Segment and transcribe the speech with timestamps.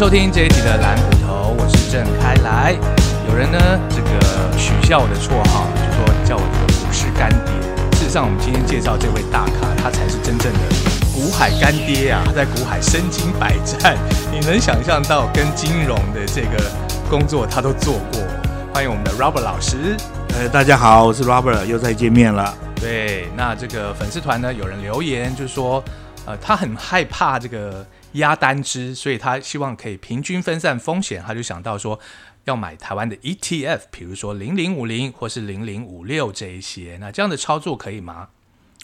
[0.00, 2.72] 收听这一集的蓝骨头，我是郑开来。
[3.28, 3.58] 有人呢，
[3.90, 7.52] 这个取笑我的绰号，就说叫我这个股市干爹。
[7.98, 10.60] 事实上，我们今天介绍这位大咖，他才是真正的
[11.12, 12.22] 股海干爹啊！
[12.24, 13.94] 他在股海身经百战，
[14.32, 16.64] 你能想象到跟金融的这个
[17.10, 18.22] 工作他都做过？
[18.72, 19.98] 欢迎我们的 Robert 老师。
[20.32, 22.54] 呃，大家好，我是 Robert，又再见面了。
[22.80, 25.84] 对，那这个粉丝团呢，有人留言就是说，
[26.26, 27.86] 呃，他很害怕这个。
[28.14, 31.96] 压单支，所以他希望可以平均分散风险，他就想到说
[32.42, 38.26] 要买台湾的 ETF，比如说零零五零或是零零五六这一些，那这样的操作可以吗？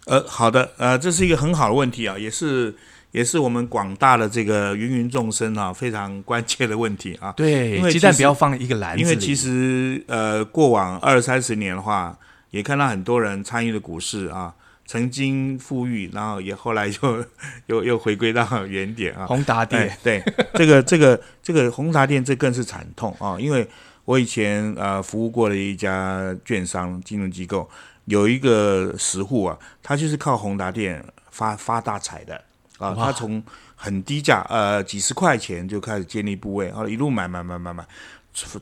[0.04, 2.72] 呃，好的，呃，这是一个很好的问题啊，也是
[3.10, 7.32] 也是我们广大的这个芸芸众生啊非常关切的问题啊。
[7.32, 12.16] 对，因为鸡蛋不要放一个篮子因为其实呃过往二三十年的话，
[12.52, 14.54] 也看到很多人参与的股市啊。
[14.86, 17.24] 曾经富裕，然后也后来 又
[17.66, 19.26] 又又回归到原点啊。
[19.26, 20.22] 宏达店，对
[20.54, 23.36] 这个这个这个宏达店，这更是惨痛啊！
[23.38, 23.68] 因为
[24.04, 27.68] 我以前呃服务过的一家券商金融机构，
[28.04, 32.40] 有一个实户啊，他就是靠宏达店发发大财的
[32.78, 32.94] 啊。
[32.94, 33.42] 他从
[33.74, 37.84] 很低价呃几十块钱就开始建立部位，然后一路买买买买买，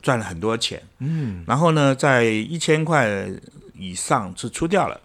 [0.00, 0.82] 赚了很多钱。
[1.00, 3.28] 嗯，然后呢，在一千块
[3.74, 4.98] 以上是出掉了。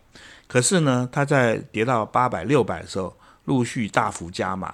[0.50, 4.74] 可是呢，它在跌到八百、六百的时候，陆续大幅加码，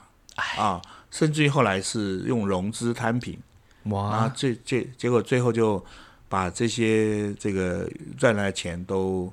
[0.57, 3.37] 啊，甚至于后来是用融资摊平，
[3.83, 5.83] 哇，最最结果最后就
[6.29, 7.85] 把这些这个
[8.17, 9.29] 赚来的钱都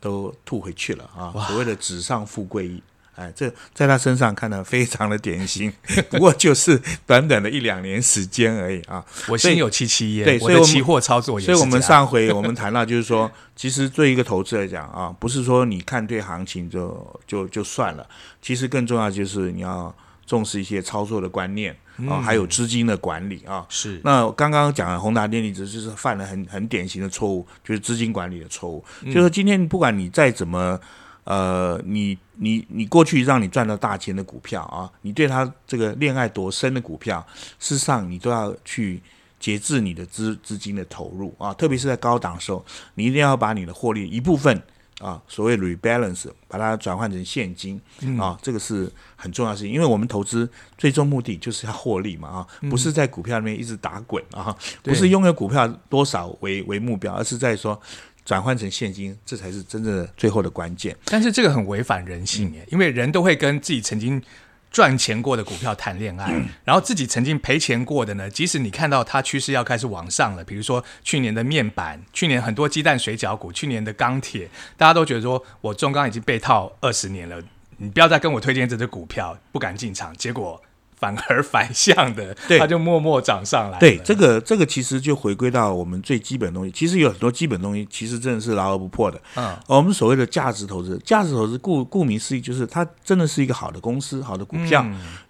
[0.00, 2.82] 都吐回去了啊，所谓的纸上富贵。
[3.16, 5.72] 哎，这在他身上看的非常的典型，
[6.10, 9.04] 不过就是短短的一两年时间而已啊。
[9.28, 18.04] 我心有戚戚焉，对，所以期货操作也所以我们上回我们谈到就是说，其实对一个投资来讲啊，不是说你看对行情就就就算了，
[18.42, 19.94] 其实更重要就是你要
[20.26, 21.76] 重视一些操作的观念
[22.08, 23.64] 啊，还有资金的管理啊。
[23.68, 24.00] 是。
[24.02, 28.84] 那刚刚讲的宏达电力只是犯了很很典型的错误，就是资金管理的错误。
[29.12, 30.80] 就是今天不管你再怎么。
[31.24, 37.26] 呃，你你你过去让你赚到大钱的股票啊，你对他这个恋爱多深的股票，
[37.58, 39.00] 事实上你都要去
[39.40, 42.62] 节制你的资资金的投入啊，特别是在高档时候，
[42.94, 44.62] 你一定要把你的获利一部分
[45.00, 47.80] 啊，所谓 rebalance，把它转换成现金
[48.18, 50.46] 啊，这个是很重要的事情，因为我们投资
[50.76, 57.80] 最终目的就是要获利嘛啊，不是在股票里面一直打滚啊，不是拥有股票多少为为目标，而是在说。
[58.24, 60.96] 转换成现金，这才是真正的最后的关键。
[61.06, 64.22] 但是这个很违反人性耶，因为人都会跟自己曾经
[64.70, 66.32] 赚钱过的股票谈恋爱，
[66.64, 77.40] 然后自己曾经赔钱过的呢，即使你看到它趋势要开始往上了，比如说去年的面板，去年很多鸡蛋水饺股，去年的钢铁，大家都觉得说我中钢已经被套二十年了，
[77.76, 80.60] 你不要再跟我推荐这只股票，不敢进场，结果。
[81.04, 83.78] 反而反向的，它就默默涨上来。
[83.78, 86.70] 对，这个这个其实就回归到我们最基本的东西。
[86.70, 89.20] 其实有很多基本东西，其实真的是牢而不破的。
[89.36, 94.82] 嗯，我们所谓的价值投资，价值投资顾顾名思义，就是它真的是一个好的公司、好的股票。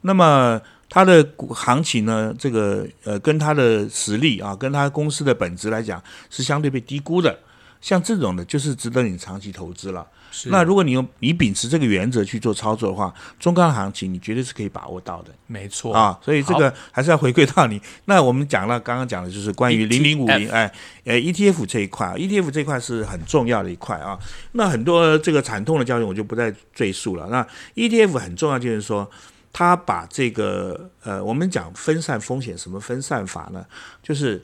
[0.02, 7.36] 那么它的股行情呢，这个呃，跟它的实力啊，跟它公司的本质来讲，是相对被低估的。
[7.84, 10.06] 像这种的，就是值得你长期投资了。
[10.46, 15.30] 那如果你用你秉持这个原则去做操作的话，中钢行情你绝对是可以把握到的。
[15.46, 17.78] 没错啊，所以这个还是要回归到你。
[18.06, 20.72] 那我们讲了，刚刚讲的就是关于零零五零，哎，
[21.04, 24.18] 呃，ETF 这一块，ETF 这一块是很重要的一块啊。
[24.52, 27.28] 那很多这个惨痛的教训我就不再赘述了。
[27.28, 29.08] 那 ETF 很重要就是说，
[29.52, 33.66] 它把这个呃，我们讲分散风险，什么分散法呢？
[34.02, 34.42] 就是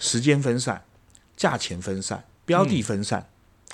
[0.00, 0.82] 时间分散、
[1.36, 2.24] 价钱分散。
[2.50, 3.24] 标的分散，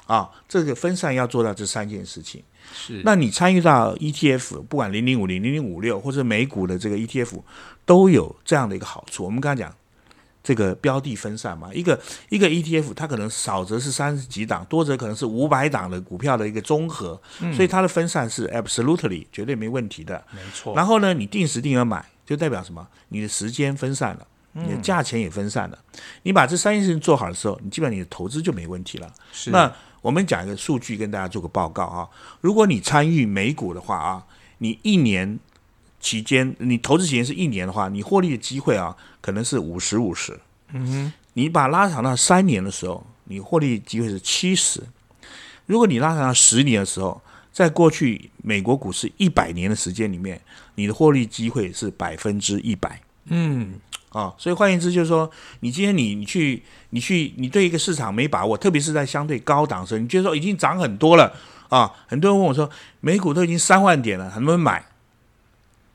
[0.06, 2.42] 啊，这个分散要做到这三件事情。
[2.74, 7.40] 是，那你参与到 ETF，不管零零五零、零零五六或者美股的这个 ETF，
[7.86, 9.24] 都有这样的一个好处。
[9.24, 9.74] 我们刚才讲
[10.42, 11.98] 这个标的分散嘛，一个
[12.28, 17.18] 一个 ETF，它可能少则是三十几档，多则可能是五百档的股票的一个综合，
[17.54, 20.22] 所以它的分散是 absolutely 绝对没问题的。
[20.34, 20.74] 没错。
[20.76, 22.86] 然后呢，你定时定额买，就代表什么？
[23.08, 24.26] 你的时间分散了。
[24.58, 25.78] 你的价钱也分散了，
[26.22, 29.12] 你把这三件事情做好的时候，你基本上你的投资就没问题了。
[29.32, 29.50] 是。
[29.50, 29.70] 那
[30.00, 32.08] 我们讲一个数据跟大家做个报告啊，
[32.40, 34.24] 如果你参与美股的话啊，
[34.58, 35.38] 你一年
[36.00, 40.38] 期间你投资期间是一年的话，你获利的机会啊可能是五十五十。
[40.72, 41.12] 嗯哼。
[41.34, 44.82] 你把拉长到三年的时候，你获利机会是七十。
[45.66, 47.20] 如果你拉长到十年的时候，
[47.52, 50.40] 在过去美国股市一百年的时间里面，
[50.76, 52.98] 你的获利机会是百分之一百。
[53.26, 53.74] 嗯。
[54.16, 55.30] 啊，所以换言之，就是说，
[55.60, 61.30] 你今天你你去你去你对一个市场没把握，特别是在相对高档时候，你觉得说已经涨很多了
[61.68, 62.70] 啊，很多人问我说，
[63.00, 64.82] 美股都已经三万点了，能不能买？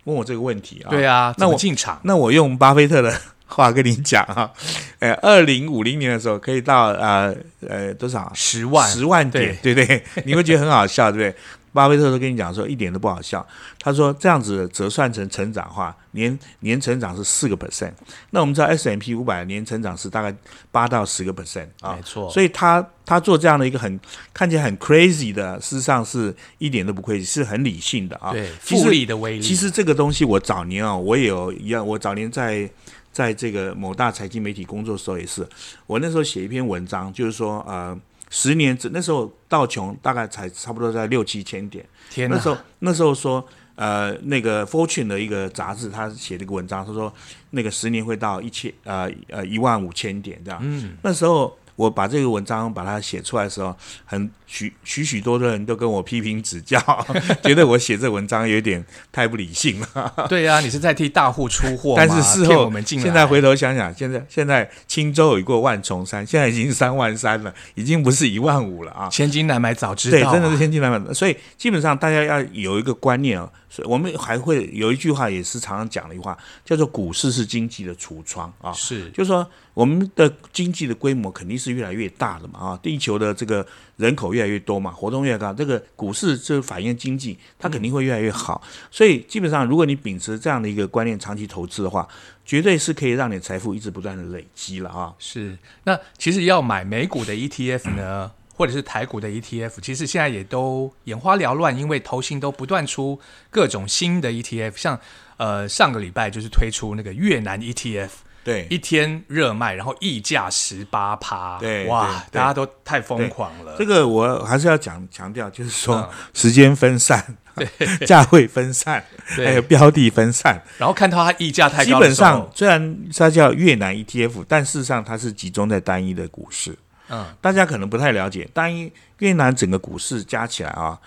[0.04, 0.90] 问我这个问题啊。
[0.92, 2.00] 对啊，那我进场？
[2.04, 4.52] 那我用巴菲特的话跟你讲啊，
[5.00, 7.36] 呃，二零五零年的时候可以到呃
[7.68, 8.32] 呃多少？
[8.36, 10.04] 十万，十万点，对不对？
[10.26, 11.42] 你会觉得很好笑，对不对？
[11.74, 13.46] 巴菲特都跟你讲说一点都不好笑。
[13.80, 17.94] 他说这样子折算成成长的话，年年成长是四个 percent。
[18.32, 20.36] 那我们知道 S M P 五百年成长是大概
[20.72, 22.30] 八到十个 percent 啊没，错。
[22.30, 24.00] 所以他他做这样的一个很
[24.34, 28.32] 看起来很 crazy 的，事实上是一点都不 crazy，是很理性的啊。
[28.32, 32.70] 对复利的威力，其实这个东西我早年啊，我也有一样，我早年在
[33.12, 35.48] 在这个某大财经媒体工作的时候也是，
[35.86, 37.98] 我那时候写一篇文章，就是说呃，
[38.32, 43.48] 十年之那时候道琼大概才差不多在六七千点，天哪，那时候那时候说。
[43.74, 47.12] 呃，那个 Fortune 的一个杂志，他写了一个文章，他说
[47.52, 50.60] 那个十年会到一千呃呃一万五千点这样。
[50.62, 53.76] 嗯，那时候我把这个文章把它写出来的时候，
[54.06, 56.80] 很许许许多多人都跟我批评指教，
[57.44, 60.14] 觉得我写这文章有点太不理性了。
[60.30, 69.10] 对啊，你是在替大户出货，但是事后我们进来，现在回头想想，现在现在青州已过万重山，现在已经三万三了，已经不是一万五了啊。
[69.10, 71.14] 千金难买早知对，道啊，真的是千金难买。
[71.14, 78.74] 所以基本上大家要有一个观念啊，所以我们还会有一句话，也是常常讲的一句话，叫做“股市是经济的橱窗”啊。
[78.74, 83.66] 是就是说，我们的经济的规模肯定是越来越大的嘛啊，地球的这个
[83.98, 88.62] 人口越来越多嘛，活动越高，这个股市这反映经济，它肯定会越来越好。
[88.90, 92.08] 所以基本上，如果你秉持这样的一个观念，长期投资的话，
[92.44, 95.14] 绝对是可以让你财富一直不断的累积了啊。
[95.20, 95.56] 是。
[95.84, 103.20] 那其实要买美股的 ETF 呢，或者是台股的 ETF，其实现在也都眼花缭乱，因为投信都不断出
[103.50, 105.00] 各种新的 ETF，像
[105.38, 108.10] 呃上个礼拜就是推出那个越南 ETF。
[108.44, 113.76] 对，一天热卖，然后溢价十八趴，对哇，大家都太疯狂了。
[113.78, 117.68] 这个我还是要讲强调，就是说嗯时间分散，对
[118.08, 119.04] 价位分散，
[119.36, 120.60] 对还有标的分散。
[120.80, 126.76] 然后看到它溢价太基高基，本上虽然它叫越南 ETF，但事实上它是集中在单一的股市。
[127.10, 130.98] 嗯，大家可能不太了解，单一越南整个股市加起来啊，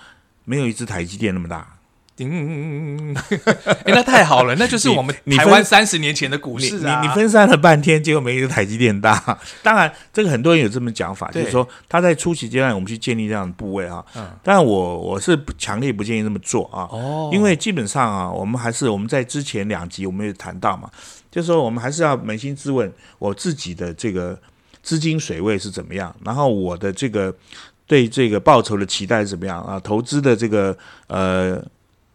[0.45, 1.74] 没有一只台积电那么大。
[2.19, 3.13] 嗯，
[3.85, 7.01] 哎，那太好了，那就是我们你台湾三十年前的股你市啊。
[7.01, 9.37] 你你分散了半天，结果没一个台积电大。
[9.65, 14.05] 当然，这个很多人有这么讲法，就是说他在初期阶段我们去建立这样的部位啊。
[14.15, 16.87] 嗯但我我是不强烈不建议这么做啊。
[16.93, 20.89] 哦，因为基本上啊，我们还是我们在之前两集我们也谈到嘛，
[21.33, 24.39] 就是说我们还是要扪心自问，我自己的这个
[24.83, 27.35] 资金水位是怎么样，然后我的这个
[27.87, 30.77] 对这个报酬的期待是怎么样啊，投资的这个
[31.09, 31.61] 呃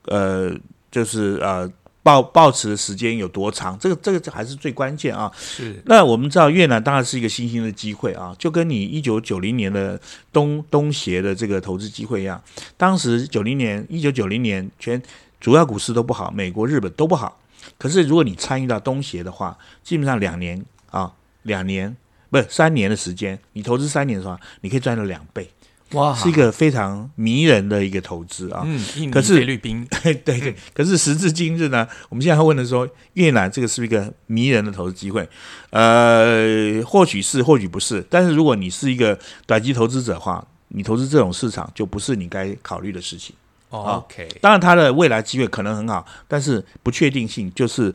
[0.10, 0.52] 呃
[0.92, 1.72] 就是呃
[2.04, 5.32] 报报持的时间有多长，这个这个还是最关键啊。
[5.38, 10.00] 是那我们知道越南当然是一个新兴的机会啊，就跟你一九九零年的
[10.34, 12.42] 东东协的这个投资机会一样。
[12.78, 15.02] 当时九零年一九九零年全
[15.40, 17.40] 主要股市都不好，美国、日本都不好。
[17.78, 21.12] 可是如果你参与到东协的话，基本上两年啊，
[21.44, 21.96] 两年
[22.30, 25.50] 不是三年的时间，你投资三年的话，你可以赚到两倍，
[25.94, 28.62] 哇，是一个非常迷人的一个投资啊。
[28.66, 35.28] 嗯，印尼、可是菲律宾 对对对，可是时至今日呢，我们现在要问的说，越南这个是一个迷人的投资机会？
[35.72, 38.06] 呃，或许是，或许不是。
[38.10, 43.36] 但是如果你是一个短期投资者的话，你投资这种市场就不是你该考虑的事情。
[43.70, 47.94] 哦 OK，当然，它的未来机会可能很好，但是不确定性就是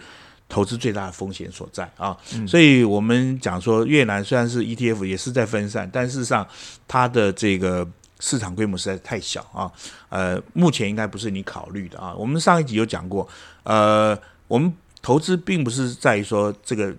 [0.48, 2.16] 投资最大的风险所在啊。
[2.46, 6.46] 所以我们讲说，越南虽然是 ETF 也是在分散，但事实上
[6.86, 7.86] 它的这个
[8.20, 9.70] 市场规模实在太小啊。
[10.08, 12.14] 呃，目前应该不是你考虑的啊。
[12.14, 13.28] 我们上一集有讲过，
[13.62, 14.72] 呃，我们
[15.02, 16.94] 投资并不是在于说这个。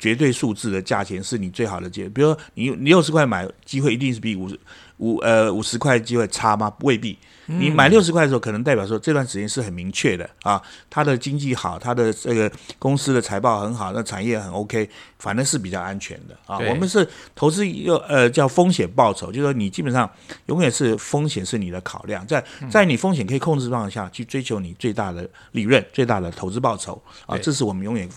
[0.00, 4.58] 绝对数字的价钱是你最好的机会，比如说你你六十块买机会一定是比五十
[4.96, 6.72] 五呃五十块机会差吗？
[6.80, 7.16] 未必。
[7.52, 14.88] 你买六十块的时候，可能代表说这段时间是很明确的啊，它的经济好，它的这个公司的财报很好，那产业很 OK，
[15.18, 16.60] 反正是比较安全的啊。
[16.60, 17.04] 我们是
[17.34, 20.08] 投资一个呃叫风险报酬，就是说你基本上
[20.46, 28.08] 永远是风险是你的考量，在在你风险可以控制状况下去追求你最大的利润、最大的投资报酬啊，这是我们永远。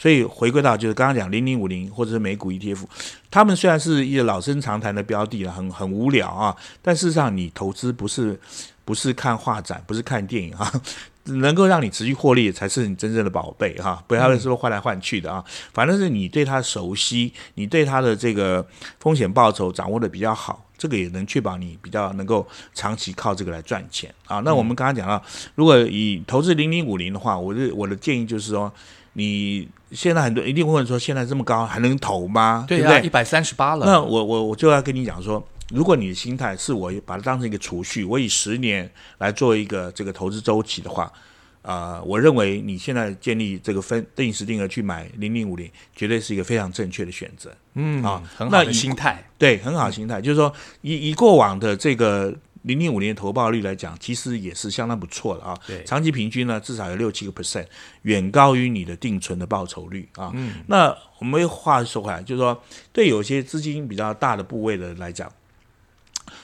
[0.00, 2.84] 所以回归到就是刚刚讲零零五零或者是美股 ETF，
[3.30, 8.40] 他们虽然是一个老生常谈的标的了，很很无聊啊，但事实上你投资不是
[8.86, 10.72] 不是看画展，不是看电影啊，
[11.24, 18.66] 能够让你持续获利才是你真正的宝贝哈、不要说换来换去的啊，反正是你对它熟悉，你对它的这个
[19.00, 20.64] 风险报酬掌握的比较好。
[20.78, 24.40] 这个也能确保你比较能够长期靠这个来赚钱啊。
[24.40, 25.22] 那我们刚刚讲到，
[25.54, 28.72] 如果以投资零零五零的话，我的我的建议就是说，
[29.14, 32.64] 你现在很多一定会问说，现在这么高还能投吗？
[32.68, 32.98] 对啊？
[33.00, 33.84] 一百三十八了。
[33.84, 38.88] 那我我我就要跟你讲说，如果你的心态是我把它当成一个储蓄，我以十年
[39.18, 41.12] 来做一个这个投资周期的话，
[41.62, 47.52] 呃，我认为你现在建立这个分定时定额去买零零五零，绝对是一个非常正确的选择。
[47.74, 49.24] 嗯啊很好的心态。
[49.36, 50.52] 对，很好的心态，就是说
[50.82, 55.58] 以以过往的这个零零五年的投报率来讲，其实也是相当不错的啊。
[55.66, 57.66] 对长期平均呢至少有六七个 percent，
[58.02, 60.30] 远高于你的定存的报酬率啊。
[60.34, 62.62] 嗯那我们话说回来，就是说
[62.92, 65.30] 对有些资金比较大的部位的人来讲。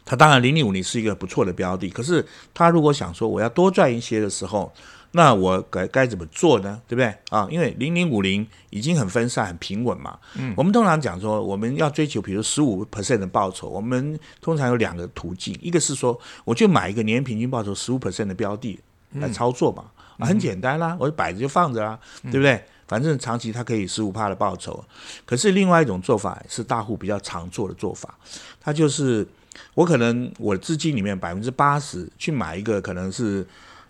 [0.04, 4.72] 它当然零零五年是一个不错的标的，可是他如果想说我要多赚一些的时候，
[5.16, 6.78] 那我该该怎么做呢？
[6.86, 7.48] 对不对啊？
[7.50, 10.18] 因为零零五零已经很分散、很平稳嘛。
[10.34, 18.78] 嗯，我们通常讲说，我们要追求比如十五 percent 的报酬，我们通常有两个途径，一个是说我就买一个年平均报酬十五 percent 的标的
[19.14, 19.86] 来操作嘛，
[20.18, 22.62] 啊，很简单啦，我就摆着就放着啊，对不对？
[22.86, 24.84] 反正长期它可以十五帕的报酬。
[25.24, 28.16] 可是另外一种做法是大户比较常做的做法，
[28.60, 29.26] 它就是
[29.74, 33.44] 我可能我的资金里面百分之八十去买一个可能是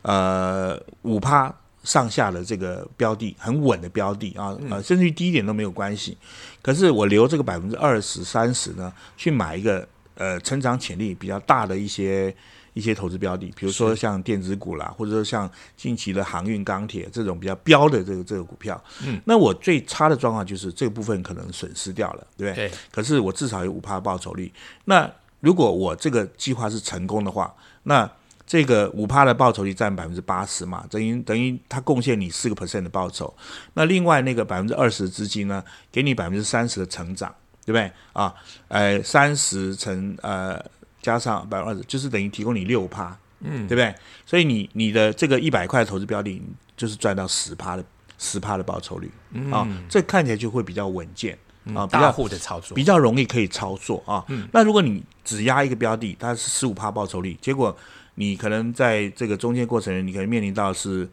[0.07, 6.17] 呃五趴上下的这个标的，很稳的标的啊，呃，甚至于低一点都没有关系。
[6.63, 12.35] 可是我留这个百分之二十三十呢，去买一个呃成长潜力比较大的一些。
[12.77, 22.69] 一些投资标的，比如说像电子股啦，或者说像近期的航运、钢铁这种比较标的这个这个股票，嗯，那我最差的状况就是这个部分可能损失掉了，对不对？
[22.69, 24.53] 对，可是我至少有五趴报酬率。
[24.85, 25.11] 那
[25.41, 27.51] 如果我这个计划是成功的话，
[27.85, 28.07] 那
[28.47, 33.35] 这个五趴的报酬率占百分之八十嘛，等于等于它贡献你四个 percent 的报酬。
[33.75, 37.35] 那另外那个百分之二十的资金呢，给你百分之三十的成长，
[37.65, 38.33] 对不对啊？
[38.69, 40.65] 呃，三十乘呃
[41.03, 43.93] 加上百分之二十，就是等于提供你六趴，嗯，对不对？
[44.25, 46.41] 所以你你的这个一百块投资标的，
[46.77, 47.85] 就是赚到十趴的
[48.19, 49.11] 十趴的报酬率
[49.51, 51.37] 啊，这看起来就会比较稳健
[51.75, 54.25] 啊，比大较户的操作比较容易可以操作啊。
[54.53, 57.77] 那如果你只压一个标的，它是十五趴报酬率，结果
[58.17, 61.09] 你可能在这个中间过程，你可能面临到是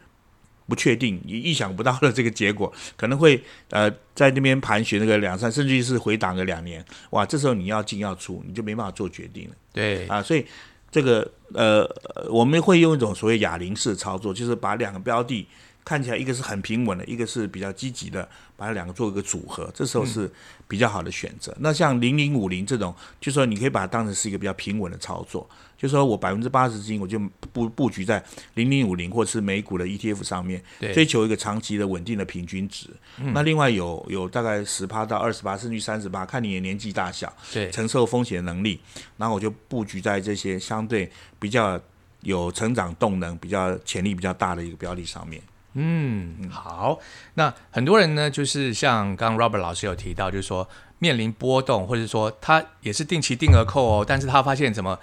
[0.66, 9.54] 不确定、你意想不到的这个结果，可能会呃在那边盘旋那个两三，甚至于是回档个两年，哇，这时候你要进要出，你就没办法做决定了。
[9.72, 10.44] 对，啊，所以
[10.90, 11.82] 这个呃，
[12.14, 15.46] 呃我们会用一种所谓哑铃式操作，就是把两个标的
[15.84, 18.26] 看起来一个是很平稳的，一个是比较积极的，
[18.56, 20.30] 把它两个做一个组合，这时候是
[20.66, 21.54] 比较好的选择。
[21.60, 27.18] 那像零零五零这种，就说你可以把它当成是一个比较平稳的操作，就说我百分之八十资金我就
[27.52, 28.24] 布布局在
[28.54, 32.88] 零零五零或者是美股的 ETF 上面，追，求一个长期的稳定的平均值。
[33.18, 37.30] 那另外有有大概十趴到二十八，甚至三十八，看你的年纪大小。
[37.52, 38.80] 对，承受风险能力，
[39.18, 41.78] 然后我就布局在这些相对比较
[42.22, 45.42] 有成长动能、比较潜力比较大的一个标的上面。
[45.74, 46.98] 嗯，好。
[47.34, 54.98] 那很多人呢，就是像刚刚 Robert 老师有提到，就是说面临波动，或者说他也是定期定额扣哦，但是他发现怎么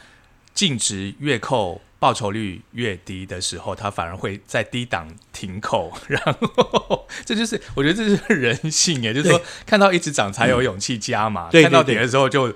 [0.54, 12.54] 净值越扣报酬率越低的时候，他反而会在低档停扣，然后这就是我觉得这是人性耶，就是说看到一直涨才有勇气加嘛，对对看到对跌的时候就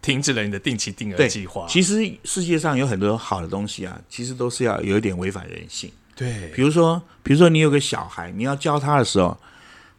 [0.00, 1.66] 停止了你的定期定额计划。
[1.68, 5.90] 其实世界上有很多好的东西啊，其实都是要有一点违反人性。
[6.16, 9.38] 对比如说，比如说你有个小孩，你要教他的时候，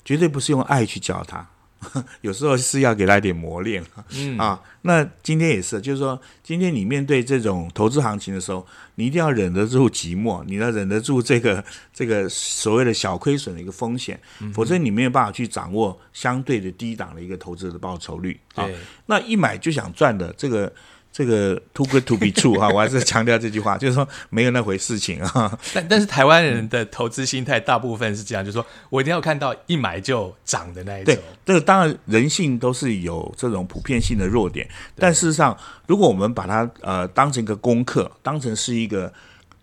[0.04, 1.48] 绝对不是用爱去教他，
[2.22, 3.84] 有时候是要给他一点磨练。
[4.16, 18.66] 嗯啊，那今天也是，就是说，今天你面对这种投资行情的时候，你一定要忍得住寂寞，你要忍得住这个这个所谓的小亏损的一个风险，嗯否则你没有办法去掌握相对的低档的一个投资的报酬率啊。
[18.66, 20.74] 对，那一买就想赚的这个。
[21.18, 25.60] 这个 too good to be true 哈， 我还是强调这句话，就是说没有那回事情啊。
[25.74, 35.58] 但但是台湾人的投资心态大部分是这样，就是说我一定要看到一买就涨的那一种对。，这个当然人性都是有这种普遍性的弱点，但事实上，
[35.88, 39.12] 如果我们把它呃当成一个功课，当成是一个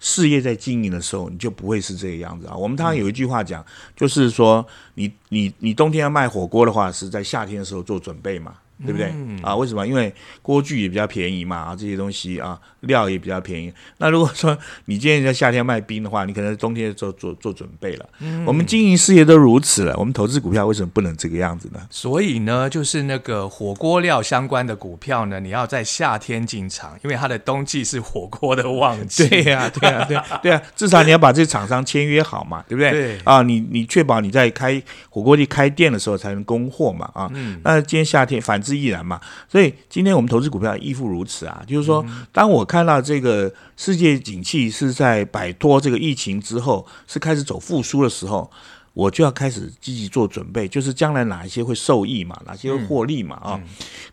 [0.00, 2.56] 事业在经营的时候，你就不会是这个样子啊。
[2.56, 8.54] 我们常常有一句话讲，就是说你你你冬天要卖火锅的话，是在夏天的时候做准备嘛。
[8.84, 9.12] 对不对、
[9.42, 9.54] 啊？
[9.56, 9.86] 为什么？
[9.86, 10.12] 因为
[10.42, 13.72] 锅具也比较便宜嘛，啊，这些东西啊，料也比较便宜。
[13.98, 18.08] 那如果说你今天在夏天卖冰的话，你可能冬天做做做准备了。
[18.20, 21.80] 嗯我们经营事业都如此了，我们投资股票为什么不能这个样子呢？
[21.90, 29.28] 所以呢，就是那个火锅料相关的股票呢，你要在夏天进场，因为它的冬季是火锅的旺季。
[29.30, 32.90] 对呀、对呀、对呀、 对呀、至少你要把这厂商签约好嘛，对不对？
[32.90, 48.50] 对啊，你你确保你在开火锅店开店的时候才能供货嘛，啊，嗯那今天夏天反之亦然嘛，所以今天我们投资股票亦复如此啊，就是说，当我看到这个世界景气是在摆脱这个疫情之后，是开始走复苏的时候。
[48.94, 53.60] 我就要开始积极做准备，就是将来哪一些会受益嘛，哪些会获利嘛啊。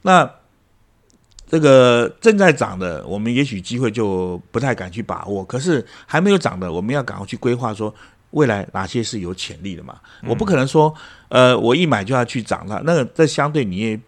[0.02, 0.28] 那
[1.48, 5.46] 这个正在涨的，我们也许机会就不太敢去把握。
[5.46, 7.94] 可是还没有涨的，我们要赶快去规划说，
[8.32, 10.00] 未来哪些是有潜力的嘛？
[10.24, 10.94] 我不可能说，
[11.30, 14.00] 呃，我一买就要去涨它，那个这相对你也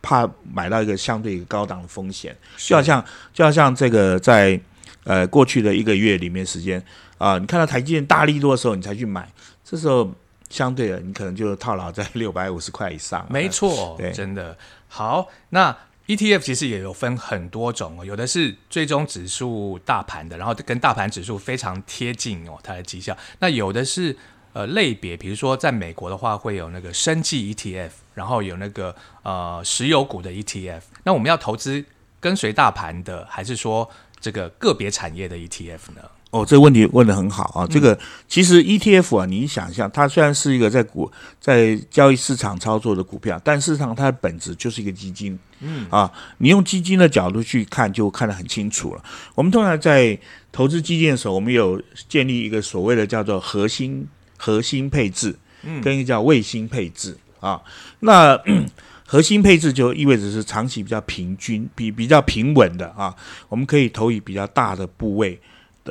[0.00, 4.58] 怕买到一个相对高档的风险，就好像就好像这个在
[5.04, 6.82] 呃过去的一个月里面时间
[7.18, 9.28] 啊，你看到台积电大力度的时候，你才去买，
[9.64, 10.12] 这时候
[10.48, 13.26] 相对的你可能就套牢在六百五十块以上。
[13.30, 14.56] 没错，对真的
[14.88, 15.28] 好。
[15.50, 23.16] 那 ETF 其实也有分很多种哦，有的是追踪指数大盘的，然后跟大盘指数非常贴近哦，它的绩效。
[23.38, 24.16] 那有的是
[24.52, 30.82] 呃类别，比如说在美国的话，会有那个生技 ETF，然后有那个呃石油股的 ETF。
[31.04, 31.84] 那我们要投资
[32.20, 33.88] 跟随大盘的，还是说
[34.20, 36.02] 这个个别产业的 ETF 呢？
[36.32, 37.66] 哦，这个问题问的很好啊！
[37.66, 37.96] 这个
[38.26, 45.38] 其实 ETF 啊，你想象它虽然是一个在股在交易市场操作的股票，但事实上它的本质就是一个基金。
[45.60, 49.04] 嗯啊，你用基金的角度去看，就看得很清楚了。
[49.34, 50.18] 我们通常在
[50.50, 54.08] 投资基金的时候，我们有建立一个所谓的叫做核心
[54.38, 55.36] 核心配置，
[55.82, 57.60] 跟一个叫卫星配置啊。
[58.00, 58.40] 那
[59.06, 63.14] 核心配置就意味着是长期比较平均、比比较平稳的啊。
[63.50, 65.38] 我们可以投以比较大的部位。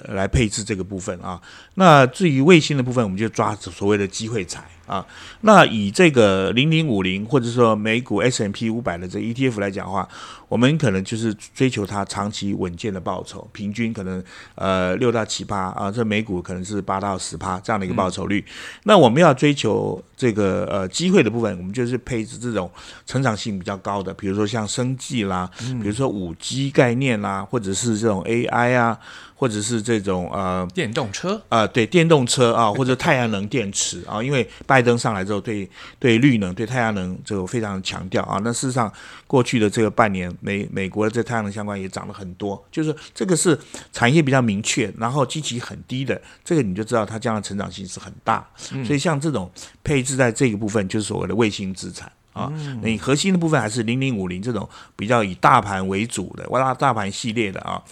[0.09, 1.41] 来配置这个部分啊，
[1.75, 5.05] 那至于卫星的部分，我们就抓所谓的机会财啊。
[5.41, 10.07] 那以这个零零五零或者说美股 S M P 五百的这 E T F 来讲的话，
[10.47, 14.23] 我们可能就是追求它长期稳健的报酬，平均可能
[14.55, 18.43] 呃六到七趴啊，这美股可能是八到十趴这样的一个报酬率。
[18.83, 22.69] 那我们要追求这个呃机会的部分，我们就是配置这种
[23.05, 25.49] 成长性比较高的，比如说像生技啦，
[25.81, 28.99] 比如说五 G 概念啦，或者是这种 A I 啊。
[29.41, 35.69] 或者是这种呃电动车啊，对电动车啊，或者太阳能电池啊，因为拜登上来之后，对
[35.99, 38.39] 对绿能、对太阳能这个非常强调啊。
[38.43, 38.91] 那事实上，
[39.27, 43.57] 过去的这个半年，美美国的这太阳能相关也涨了很多，就是这个是
[43.91, 48.47] 产业比较明确，然后基期很低的，这个你就知道它将来成长性是很大。
[48.57, 49.51] 所以像这种
[49.83, 52.11] 配置在这个部分，就是所谓的卫星资产。
[52.33, 52.49] 啊，
[52.81, 57.83] 你核心的部分还是零零五零这种比较以大盘为主的，挖大盘系列的啊。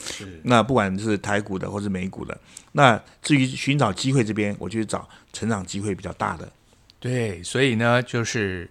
[0.43, 2.39] 那不管是台股的或是美股的，
[2.71, 6.49] 那至于寻找机会这边，我就找成长机会比较大的。
[6.99, 8.69] 对，所以呢，就是。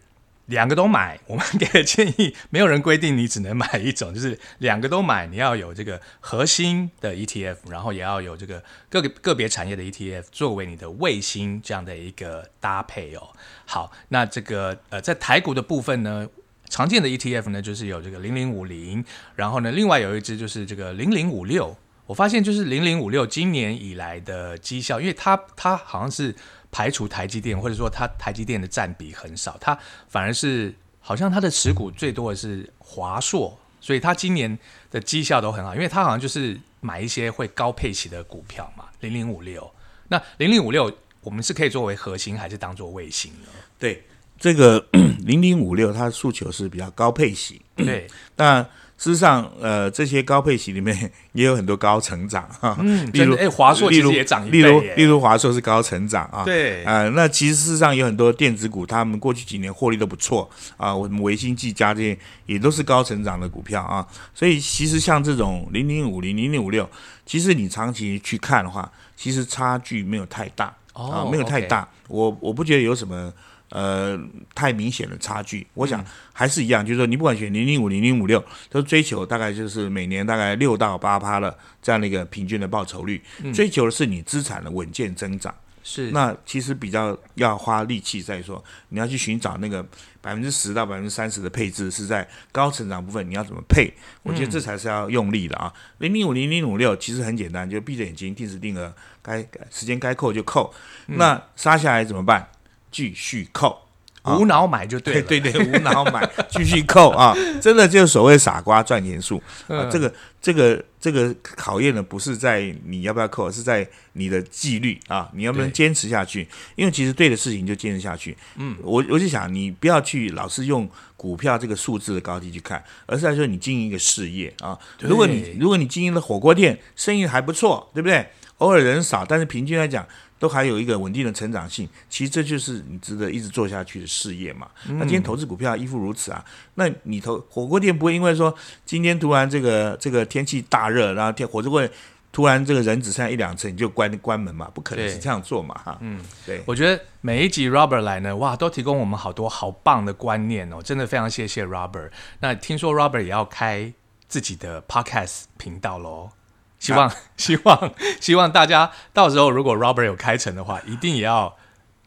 [0.49, 5.27] 两个都买，我们给的建议，没有人规定你只能买一种，就是两个都买。
[5.27, 13.29] 你要有这个核心的 ETF，然后也要有这个个个别产业的 ETF 作为你的卫星这样的一个搭配哦。
[13.67, 16.27] 好，那这个呃，在台股的部分呢，
[16.71, 19.05] 常见的 ETF 呢就是有这个零零五零，
[19.37, 21.77] 然后呢，另外有一只就是这个零零五六。
[22.07, 26.35] 我发现就是零零五六今年以来的绩效，因为它它好像是。
[26.70, 29.78] 排除台积电，或者说它台积电的占比很少，它
[30.09, 34.59] 反而是好像它的持股最多的是华硕，所以它今年
[34.90, 39.70] 的绩效都很好，因为它好像就是买一些会高配息的股票嘛，零零五六。
[40.09, 43.48] 那零零五六我们是可以作为核心，还是当做卫星呢？
[43.78, 44.04] 对，
[44.38, 44.87] 这个
[45.24, 48.66] 零零五六它的诉求是比较高配息，对，那。
[48.99, 66.91] 事实上，呃，这些高配型里面也有很多高成长哈，嗯，例如哎，华硕其实也涨一倍，例如例如华硕是高成长啊，对，啊，那其实事实上有很多电子股，他们过去几年获利都不错啊，我们维新、技嘉这些也都是高成长的股票啊，所以其实像这种零零五零、零零五六，
[67.25, 73.33] 其实你长期去看的话，其实差距没有太大啊，没有太大，我我不觉得有什么。
[73.70, 74.18] 呃，
[74.54, 85.54] 太明显的差距，我想还是一样，就是说，你不管选零零五、零零五六，都追求大概就是每年大概六到八趴的这样的一个平均的报酬率，追求的是你资产的稳健增长。
[85.85, 89.83] 是，那其实比较要花力气在说，你要去寻找那个
[90.20, 93.90] 百分之十到百分之三十的配置是在高成长部分，你要怎么配？
[94.22, 95.72] 我觉得这才是要用力的啊。
[95.98, 99.38] 零零五、零零五六其实很简单，就闭着眼睛定时定额，该
[99.70, 100.74] 时间该扣就扣。
[101.07, 102.46] 那杀下来怎么办？
[102.90, 103.81] 继续扣，
[104.24, 107.35] 无脑买就对了， 对对，无脑买， 继续扣啊！
[107.61, 109.88] 真的就是所谓傻瓜赚钱术啊！
[109.90, 115.31] 这个这个这个考验的不是在你要不要扣，是在你的纪律啊！
[115.35, 116.46] 你要不能坚持下去？
[116.77, 118.37] 因为其实对的事情就坚持下去。
[118.57, 124.79] 嗯，我我就想你不要去老是用股票这个数字的高低去看，而是在说你经营一个事业啊！
[125.01, 128.29] 如果你如果你经营的火锅店生意还不错，对不对？
[128.59, 130.05] 偶尔人少，但是平均来讲。
[130.38, 134.68] 都还有一个稳定的成长性，其实这就是你值得一直做下去的事业嘛。
[134.87, 136.44] 那今天投资股票亦复如此啊。
[136.74, 141.90] 那你投火锅店不会因为说今天突然这个这个天气大热，然后天火锅店
[142.31, 144.70] 突然这个人只剩下一两成你就关关门嘛？
[144.72, 145.98] 不可能是这样做嘛哈。
[146.01, 146.62] 嗯，对。
[146.66, 152.11] 我觉得每一集 Robert 来呢，哇，都提供我们好多好棒的观念哦，真的非常谢谢 Robert。
[152.40, 153.92] 那听说 Robert 也要开
[154.29, 156.31] 自己的 Podcast 频道喽。
[156.79, 161.57] 希望 希望 希望大家到时候如果 Robert 有开成的话，一定也要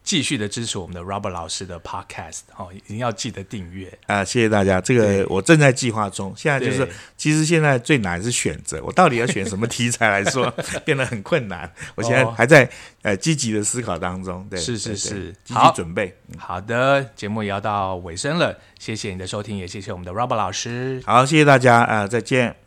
[0.03, 3.95] 继续的支持我们的 Robert 老师的 Podcast 哦，一定要记得订阅。
[4.07, 4.81] 啊，谢谢大家。
[4.81, 10.51] 这个我正在计划中，现在就是，其实现在最难是选择，我到底要选什么题材来说，
[10.83, 11.71] 变得很困难。
[11.93, 12.67] 我现在哦还在
[13.03, 16.17] 呃积极的思考当中，对，是是是积好极准备。
[16.35, 20.99] 好的，节目也要到尾声了，谢谢你的收听，也谢谢我们的 Robert 老师。
[21.05, 22.60] 好，谢谢大家啊、再见。